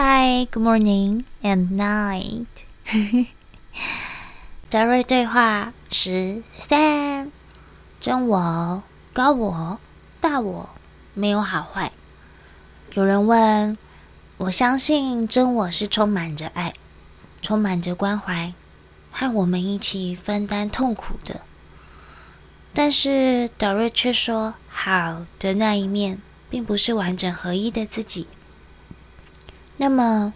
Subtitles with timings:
[0.00, 2.46] Hi, good morning and night。
[4.70, 7.32] 德瑞对话十三：
[7.98, 9.80] 真我、高我、
[10.20, 10.70] 大我
[11.14, 11.90] 没有好坏。
[12.94, 13.76] 有人问，
[14.36, 16.74] 我相信真我是充满着爱，
[17.42, 18.54] 充满着关怀，
[19.10, 21.40] 和我们一起分担痛苦的。
[22.72, 28.28] 但是德瑞却说，好的那一面并不是完整合一的自己。
[29.80, 30.34] 那么，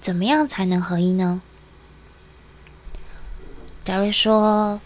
[0.00, 1.40] 怎么样才能合一呢？
[3.84, 4.80] 假如说，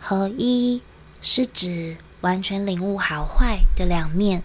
[0.00, 0.82] 合一
[1.22, 4.42] 是指完全领悟好坏的两面。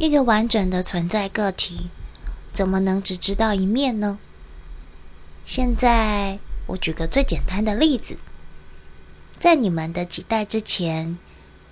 [0.00, 1.88] 一个完整的存在个体，
[2.52, 4.18] 怎么能只知道一面呢？
[5.44, 8.16] 现在我举个最简单的例子，
[9.38, 11.16] 在你们的几代之前，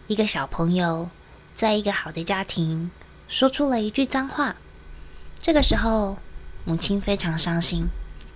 [0.07, 1.11] 一个小朋友
[1.53, 2.93] 在一个好的家庭
[3.27, 4.55] 说出了一句脏话，
[5.41, 6.17] 这个时候。
[6.65, 7.89] 母亲非常伤心，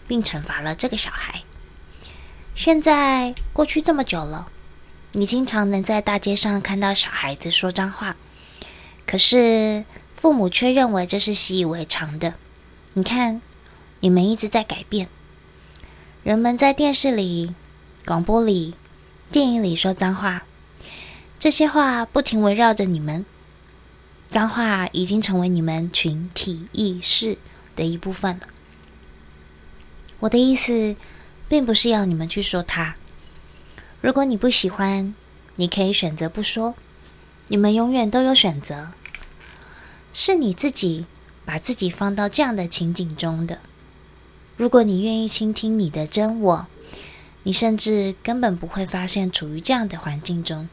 [0.09, 1.42] 并惩罚了这个小孩。
[2.55, 4.47] 现在过去这么久了，
[5.12, 8.17] 你经常能在大街上看到小孩子说脏话，
[9.06, 9.84] 可是
[10.15, 12.34] 父母却认为这是习以为常的。
[12.95, 13.41] 你看，
[14.00, 15.09] 你们一直在改变。
[16.23, 17.55] 人们在电视里、
[18.05, 18.75] 广播里、
[19.31, 20.45] 电影里说脏话，
[21.39, 23.25] 这些话不停围绕着你们。
[24.28, 27.37] 脏话已经成为你们群体意识
[27.77, 28.48] 的一部分了。
[30.20, 30.95] 我的意思，
[31.48, 32.95] 并不是要你们去说他。
[34.01, 35.15] 如果你不喜欢，
[35.56, 36.75] 你可以选择不说。
[37.48, 38.93] 你们永远都有选择。
[40.12, 41.06] 是你自己
[41.45, 43.59] 把自己放到这样的情景中的。
[44.56, 46.67] 如果你愿意倾听你的真我，
[47.43, 50.69] 你甚至根本不会发现处于这样的环境中。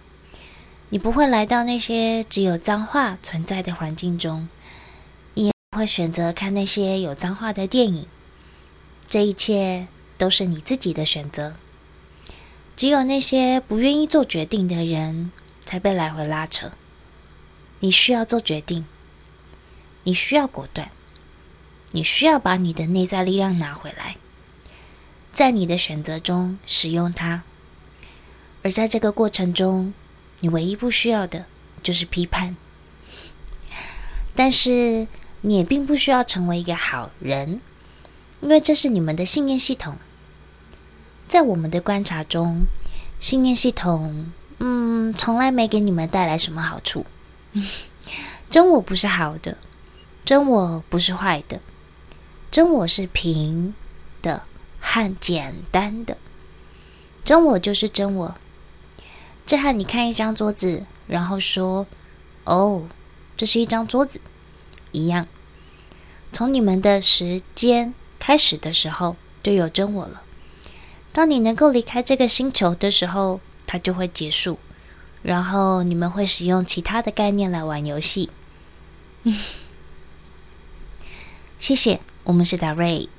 [0.89, 4.48] 你不会来到那些只有脏话存在的环境中。
[5.80, 8.06] 会选择看那些有脏话的电影，
[9.08, 11.56] 这一切都是你自己的选择。
[12.76, 15.32] 只有那些不愿意做决定的人，
[15.62, 16.73] 才被来回拉扯。
[17.80, 18.86] 你需要做决定，
[20.04, 20.92] 你需要果断，
[21.92, 24.17] 你需要把你的内在力量拿回来，
[25.34, 27.44] 在你的选择中使用它。
[28.64, 29.94] 而在这个过程中，
[30.42, 31.46] 你唯一不需要的
[31.82, 32.58] 就是批判。
[34.36, 35.08] 但是。
[35.42, 37.61] 你也并不需要成为一个好人，
[38.42, 39.98] 因为这是你们的信念系统。
[41.27, 42.66] 在我们的观察中，
[43.20, 47.05] 信念系统，嗯，从来没给你们带来什么好处。
[48.49, 49.58] 真我不是好的，
[50.26, 51.61] 真我不是坏的，
[52.49, 53.76] 真我是平
[54.22, 54.44] 的
[54.80, 56.17] 和简单的。
[57.23, 58.36] 真我就是真我。
[59.45, 61.86] 这和你看一张桌子，然后说
[62.45, 62.88] ：“哦，
[63.36, 64.20] 这是一张桌子。”
[64.92, 65.27] 一样，
[66.32, 70.22] 从你们的时间开始的时候就有真我了。
[71.11, 74.60] 当你能够离开这个星球的时候，它就会结束，
[75.23, 78.30] 然后你们会使用其他的概念来玩游戏。
[81.58, 83.10] 谢谢，我们是达瑞。